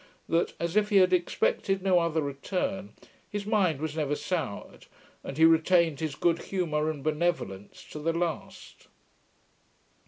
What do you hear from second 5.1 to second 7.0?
and he retained his good humour